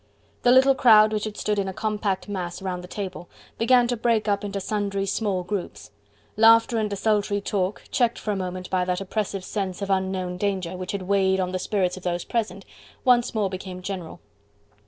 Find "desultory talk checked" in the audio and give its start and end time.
6.89-8.17